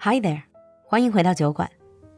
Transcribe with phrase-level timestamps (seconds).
[0.00, 0.42] Hi there，
[0.84, 1.70] 欢迎回到酒馆。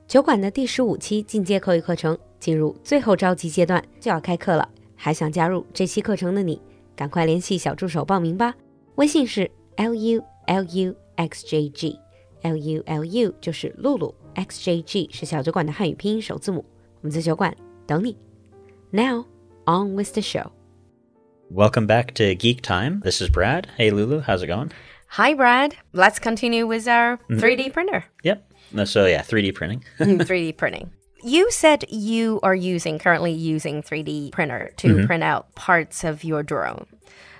[0.06, 4.68] 酒馆的第十五期进阶口语课程进入最后召集阶段，就要开课了。
[4.96, 6.60] 还想加入这期课程的你，
[6.96, 8.54] 赶快联系小助手报名吧。
[8.96, 16.64] 微信是 l u l u x j g，l u l u 就是露露，x j g 是小酒馆的汉语拼音首字母。
[17.00, 17.56] 我们在酒馆
[17.86, 18.16] 等你。
[18.90, 19.26] Now
[19.66, 20.50] on with the show.
[21.50, 23.00] Welcome back to Geek Time.
[23.00, 23.66] This is Brad.
[23.76, 24.70] Hey, Lulu, how's it going?
[25.13, 25.75] Hi, Brad.
[25.91, 27.37] Let's continue with our mm-hmm.
[27.37, 28.03] 3D printer.
[28.23, 28.51] Yep.
[28.75, 29.83] Uh, so, yeah, 3D printing.
[29.99, 30.89] Mm, 3D printing.
[31.21, 35.05] You said you are using currently using 3D printer to mm-hmm.
[35.05, 36.87] print out parts of your drone.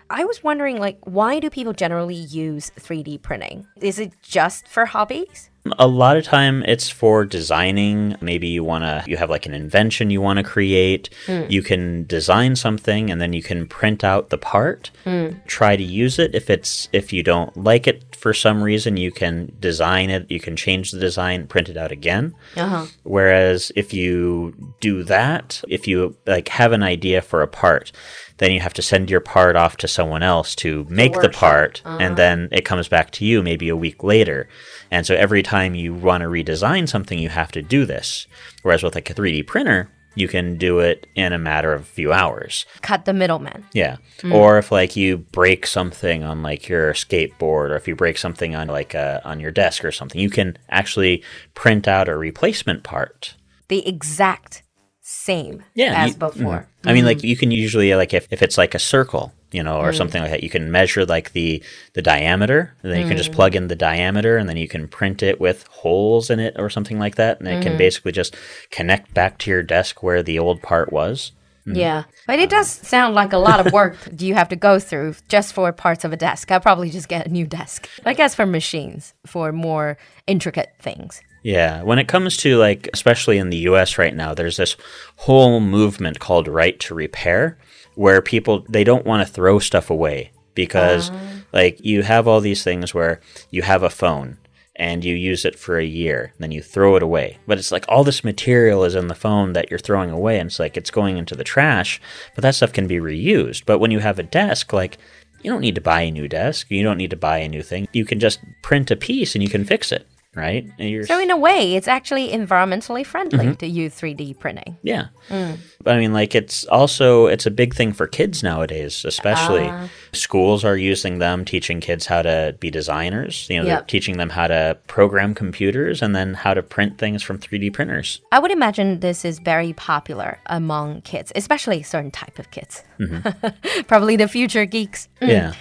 [0.07, 3.65] I was wondering like why do people generally use 3D printing?
[3.81, 5.49] Is it just for hobbies?
[5.79, 8.15] A lot of time it's for designing.
[8.19, 11.09] Maybe you want to, you have like an invention you want to create.
[11.25, 11.43] Hmm.
[11.47, 15.29] You can design something and then you can print out the part, hmm.
[15.47, 16.35] try to use it.
[16.35, 20.39] If it's, if you don't like it for some reason, you can design it, you
[20.39, 22.35] can change the design, print it out again.
[22.57, 22.85] Uh-huh.
[23.03, 27.93] Whereas if you do that, if you like have an idea for a part,
[28.39, 31.81] then you have to send your part off to someone else to make the part,
[31.85, 32.15] and uh-huh.
[32.15, 34.49] then it comes back to you maybe a week later.
[34.89, 38.27] And so every time you want to redesign something, you have to do this.
[38.63, 41.85] Whereas with like a 3D printer, you can do it in a matter of a
[41.85, 42.65] few hours.
[42.81, 43.65] Cut the middleman.
[43.73, 43.97] Yeah.
[44.19, 44.33] Mm.
[44.33, 48.55] Or if like you break something on like your skateboard or if you break something
[48.55, 51.23] on like uh, on your desk or something, you can actually
[51.53, 53.35] print out a replacement part.
[53.69, 54.63] The exact
[55.01, 56.39] same Yeah, as you- mm-hmm.
[56.39, 56.67] before.
[56.85, 57.23] I mean, like mm.
[57.23, 59.97] you can usually like if, if it's like a circle, you know, or Mm.
[59.97, 63.23] something like that, you can measure like the the diameter, and then you can Mm.
[63.23, 66.55] just plug in the diameter, and then you can print it with holes in it
[66.57, 67.63] or something like that, and it Mm.
[67.63, 68.35] can basically just
[68.71, 71.31] connect back to your desk where the old part was.
[71.65, 72.03] Yeah.
[72.27, 75.15] But it does sound like a lot of work do you have to go through
[75.29, 76.51] just for parts of a desk.
[76.51, 77.87] I'll probably just get a new desk.
[78.05, 81.21] I guess for machines, for more intricate things.
[81.41, 84.75] Yeah, when it comes to like, especially in the US right now, there's this
[85.17, 87.57] whole movement called right to repair
[87.95, 91.19] where people they don't want to throw stuff away because ah.
[91.51, 94.37] like you have all these things where you have a phone
[94.75, 97.37] and you use it for a year, then you throw it away.
[97.45, 100.47] But it's like all this material is in the phone that you're throwing away and
[100.47, 102.01] it's like it's going into the trash,
[102.33, 103.65] but that stuff can be reused.
[103.65, 104.97] But when you have a desk like
[105.43, 106.71] you don't need to buy a new desk.
[106.71, 107.87] You don't need to buy a new thing.
[107.91, 110.65] You can just print a piece and you can fix it, right?
[111.05, 113.53] So in a way, it's actually environmentally friendly Mm-hmm.
[113.53, 114.77] to use 3D printing.
[114.83, 115.07] Yeah.
[115.29, 115.57] Mm.
[115.83, 119.67] But I mean, like, it's also, it's a big thing for kids nowadays, especially.
[119.69, 119.89] Ah.
[120.13, 123.47] Schools are using them, teaching kids how to be designers.
[123.49, 127.23] You know, they're teaching them how to program computers and then how to print things
[127.23, 128.21] from 3D printers.
[128.31, 132.83] I would imagine this is very popular among kids, especially certain type of kids.
[132.99, 133.81] Mm-hmm.
[133.87, 135.07] Probably the future geeks.
[135.21, 135.27] Mm.
[135.29, 135.53] Yeah.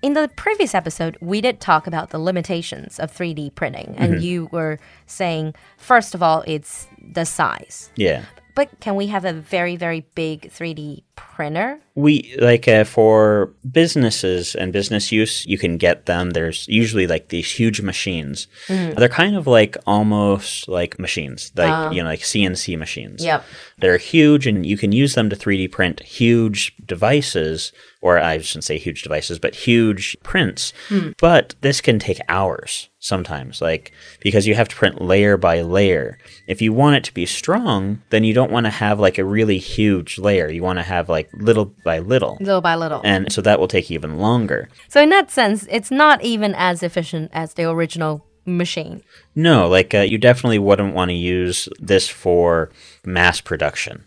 [0.00, 4.22] In the previous episode, we did talk about the limitations of 3D printing, and mm-hmm.
[4.22, 7.90] you were saying, first of all, it's the size.
[7.96, 8.24] Yeah.
[8.54, 11.80] But can we have a very, very big 3D printer?
[11.94, 16.30] We like uh, for businesses and business use, you can get them.
[16.30, 18.46] There's usually like these huge machines.
[18.66, 18.98] Mm-hmm.
[18.98, 21.90] They're kind of like almost like machines, like uh.
[21.92, 23.24] you know, like CNC machines.
[23.24, 23.44] Yep.
[23.78, 28.64] They're huge, and you can use them to 3D print huge devices, or I shouldn't
[28.64, 30.72] say huge devices, but huge prints.
[30.88, 31.10] Hmm.
[31.20, 36.18] But this can take hours sometimes, like because you have to print layer by layer.
[36.46, 39.24] If you want it to be strong, then you don't want to have like a
[39.24, 40.48] really huge layer.
[40.48, 42.36] You want to have like little by little.
[42.40, 43.00] Little by little.
[43.04, 44.68] And so that will take even longer.
[44.88, 49.02] so, in that sense, it's not even as efficient as the original machine.
[49.34, 52.70] No, like uh, you definitely wouldn't want to use this for
[53.04, 54.04] mass production.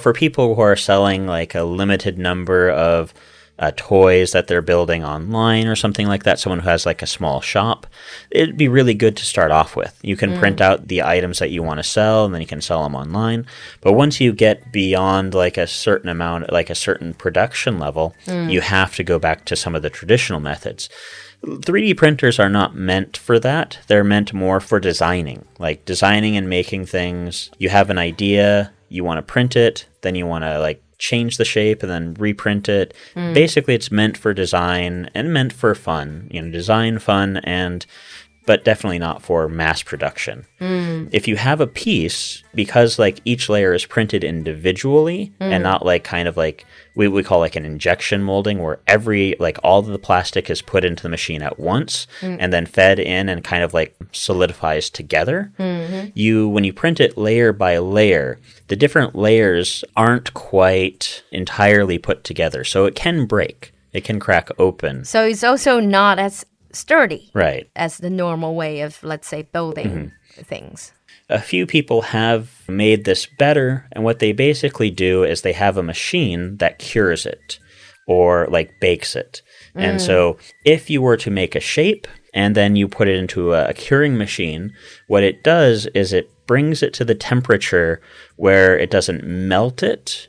[0.00, 3.14] For people who are selling like a limited number of
[3.58, 7.06] uh, toys that they're building online or something like that, someone who has like a
[7.06, 7.86] small shop,
[8.30, 9.98] it'd be really good to start off with.
[10.02, 12.60] You can print out the items that you want to sell and then you can
[12.60, 13.46] sell them online.
[13.80, 18.14] But once you get beyond like a certain amount, like a certain production level,
[18.50, 20.88] you have to go back to some of the traditional methods.
[21.44, 23.78] 3D printers are not meant for that.
[23.86, 27.50] They're meant more for designing, like designing and making things.
[27.58, 31.36] You have an idea, you want to print it, then you want to like change
[31.36, 32.94] the shape and then reprint it.
[33.12, 33.34] Hmm.
[33.34, 36.28] Basically, it's meant for design and meant for fun.
[36.30, 37.84] You know, design, fun, and
[38.46, 40.44] but definitely not for mass production.
[40.60, 41.08] Mm.
[41.12, 45.62] If you have a piece, because like each layer is printed individually and mm.
[45.62, 49.58] not like kind of like we we call like an injection molding where every like
[49.62, 52.36] all of the plastic is put into the machine at once mm.
[52.38, 55.52] and then fed in and kind of like solidifies together.
[55.58, 56.10] Mm-hmm.
[56.14, 58.38] You when you print it layer by layer,
[58.68, 63.72] the different layers aren't quite entirely put together, so it can break.
[63.92, 65.04] It can crack open.
[65.04, 66.44] So it's also not as
[66.74, 67.30] sturdy.
[67.34, 67.70] Right.
[67.76, 70.42] As the normal way of, let's say, building Mm-hmm.
[70.42, 70.92] things.
[71.30, 75.76] A few people have made this better, and what they basically do is they have
[75.78, 77.58] a machine that cures it
[78.06, 79.40] or like bakes it.
[79.74, 83.54] And so if you were to make a shape and then you put it into
[83.54, 84.72] a, a curing machine,
[85.08, 88.00] what it does is it brings it to the temperature
[88.36, 90.26] where it doesn't melt it,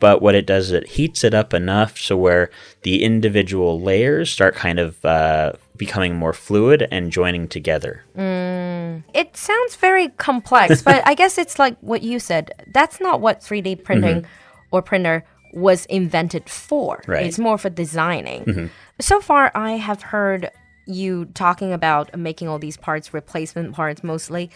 [0.00, 2.50] but what it does is it heats it up enough so where
[2.82, 8.04] the individual layers start kind of uh, becoming more fluid and joining together.
[8.16, 9.04] Mm.
[9.14, 12.52] It sounds very complex, but I guess it's like what you said.
[12.72, 13.82] That's not what 3D mm-hmm.
[13.82, 14.26] printing
[14.70, 17.02] or printer was invented for.
[17.06, 17.24] Right.
[17.24, 18.44] It's more for designing.
[18.44, 18.66] Mm-hmm.
[19.00, 20.50] So far, I have heard
[20.86, 24.50] you talking about making all these parts, replacement parts mostly.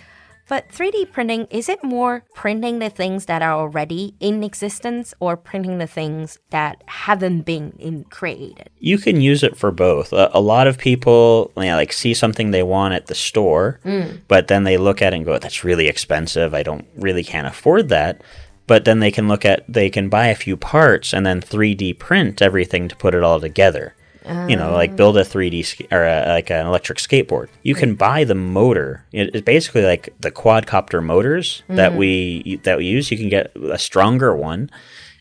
[0.52, 5.34] But 3D printing, is it more printing the things that are already in existence or
[5.34, 8.68] printing the things that haven't been in created?
[8.78, 10.12] You can use it for both.
[10.12, 13.80] A, a lot of people you know, like see something they want at the store,
[13.82, 14.20] mm.
[14.28, 16.52] but then they look at it and go, "That's really expensive.
[16.52, 18.20] I don't really can't afford that."
[18.66, 21.98] But then they can look at they can buy a few parts and then 3D
[21.98, 23.94] print everything to put it all together.
[24.24, 27.48] You know, like build a 3D sk- or a, like an electric skateboard.
[27.62, 29.04] You can buy the motor.
[29.12, 31.96] It's basically like the quadcopter motors that mm.
[31.96, 33.10] we that we use.
[33.10, 34.70] You can get a stronger one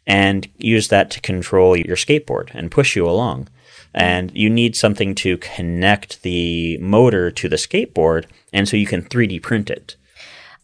[0.06, 3.46] and use that to control your skateboard and push you along.
[3.46, 3.50] Mm.
[3.94, 9.04] And you need something to connect the motor to the skateboard, and so you can
[9.04, 9.96] 3D print it.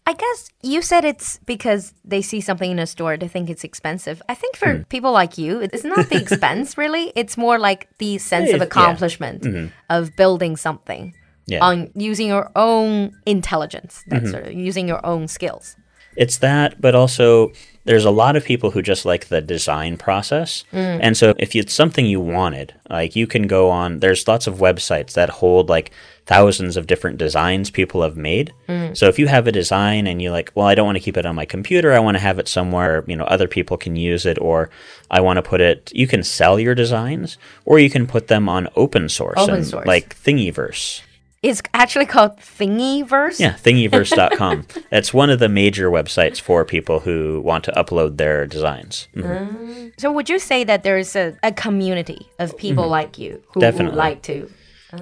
[0.08, 3.66] I guess you said it's because they see something in a store, they think it's
[3.66, 4.22] expensive.
[4.30, 4.84] I think for hmm.
[4.84, 7.12] people like you, it's not the expense really.
[7.14, 8.64] It's more like the sense of Yeah.
[8.64, 9.68] accomplishment mm-hmm.
[9.90, 11.14] of building something
[11.46, 11.60] Yeah.
[11.60, 14.32] on using your own intelligence, that's mm-hmm.
[14.32, 15.76] sort of using your own skills.
[16.18, 17.54] It's that, but also
[17.86, 20.66] there's a lot of people who just like the design process.
[20.74, 21.00] Mm.
[21.02, 24.56] And so if it's something you wanted, like you can go on, there's lots of
[24.56, 25.92] websites that hold like
[26.26, 28.52] thousands of different designs people have made.
[28.68, 28.98] Mm.
[28.98, 31.16] So if you have a design and you're like, well, I don't want to keep
[31.16, 33.96] it on my computer, I want to have it somewhere, you know, other people can
[33.96, 34.70] use it, or
[35.10, 38.50] I want to put it, you can sell your designs, or you can put them
[38.50, 39.88] on open source, Open and, source.
[39.88, 41.04] like Thingiverse.
[41.44, 43.40] It's actually called Thingiverse.
[43.40, 44.66] Yeah, thingiverse.com.
[44.90, 49.08] That's one of the major websites for people who want to upload their designs.
[49.16, 49.94] Mhm.
[50.00, 53.98] So would you say that there's a, a community of people like you who, Definitely.
[53.98, 54.50] like to?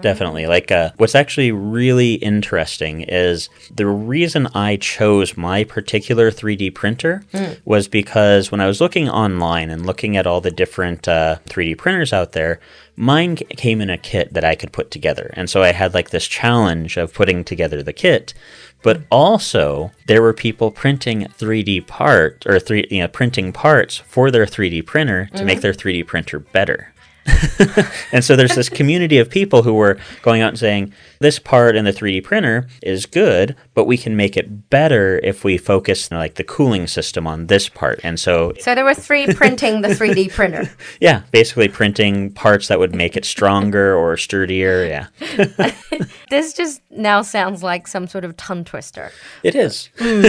[0.02, 0.48] Definitely.
[0.48, 7.24] Like, uh, what's actually really interesting is the reason I chose my particular 3D printer
[7.66, 11.78] was because when I was looking online and looking at all the different uh, 3D
[11.78, 12.60] printers out there,
[12.96, 15.30] mine came in a kit that I could put together.
[15.34, 18.34] And so I had like this challenge of putting together the kit.
[18.82, 24.30] But also, there were people printing 3D part or three, you know, printing parts for
[24.32, 26.94] their 3D printer to make their 3D printer better.
[28.12, 31.76] and so there's this community of people who were going out and saying, this part
[31.76, 36.12] in the 3D printer is good, but we can make it better if we focus
[36.12, 38.00] know, like the cooling system on this part.
[38.04, 40.70] And so, So there were three printing the 3D printer.
[41.02, 44.86] yeah, basically printing parts that would make it stronger or sturdier.
[44.86, 45.72] Yeah,
[46.30, 49.12] This just now sounds like some sort of tongue twister.
[49.44, 49.90] it is.
[49.98, 50.26] Hmm.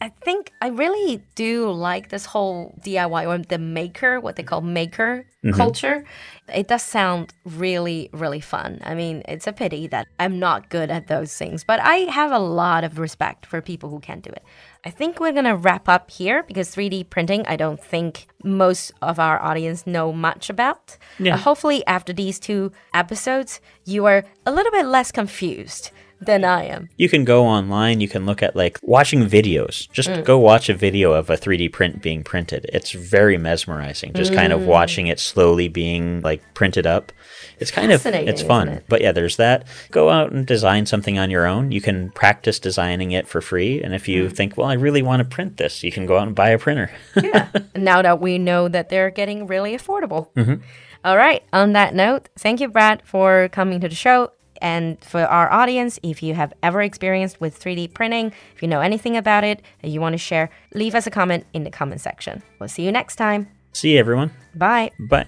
[0.00, 4.60] I think I really do like this whole DIY or the maker, what they call
[4.60, 6.04] maker culture.
[6.52, 8.80] It does sound really, really fun.
[8.82, 12.32] I mean, it's a pity that I'm not good at those things, but I have
[12.32, 14.42] a lot of respect for people who can do it.
[14.84, 18.92] I think we're going to wrap up here because 3D printing, I don't think most
[19.02, 20.96] of our audience know much about.
[21.18, 21.34] Yeah.
[21.34, 26.64] Uh, hopefully, after these two episodes, you are a little bit less confused than I
[26.64, 26.88] am.
[26.96, 29.90] You can go online, you can look at like watching videos.
[29.90, 30.24] Just mm.
[30.24, 32.66] go watch a video of a 3D print being printed.
[32.72, 34.12] It's very mesmerizing.
[34.14, 34.66] Just kind of mm.
[34.66, 37.12] watching it slowly being like printed up.
[37.58, 38.68] It's kind of it's fun.
[38.68, 38.84] it?
[38.88, 39.66] But yeah, there's that.
[39.90, 41.72] Go out and design something on your own.
[41.72, 43.82] You can practice designing it for free.
[43.82, 44.36] And if you mm.
[44.36, 46.58] think, well, I really want to print this, you can go out and buy a
[46.58, 46.90] printer.
[47.22, 47.48] yeah.
[47.76, 50.28] Now that we know that they're getting really affordable.
[50.34, 50.62] Mm-hmm.
[51.04, 51.42] All right.
[51.52, 54.32] On that note, thank you, Brad, for coming to the show.
[54.61, 58.79] And for our audience, if you have ever experienced with 3D printing, if you know
[58.81, 61.99] anything about it that you want to share, leave us a comment in the comment
[61.99, 62.43] section.
[62.59, 63.47] We'll see you next time.
[63.73, 64.29] See you, everyone.
[64.53, 64.91] Bye.
[65.09, 65.25] Bye.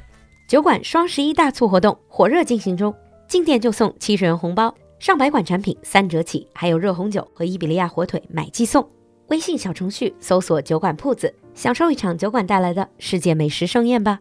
[0.48, 2.94] 酒馆双十一大促活动火热进行中，
[3.28, 8.88] 进店就送七十元红包，上百款产品三折起，还有热红酒和伊比利亚火腿买即送。
[9.30, 14.20] 微信小程序搜索“酒馆铺子”，享受一场酒馆带来的世界美食盛宴吧。